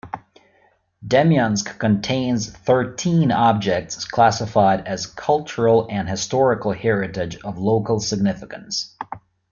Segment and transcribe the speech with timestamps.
[1.07, 8.97] Demyansk contains thirteen objects classified as cultural and historical heritage of local significance.